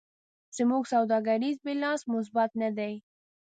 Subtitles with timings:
[0.57, 2.93] زموږ سوداګریز بیلانس مثبت نه دی.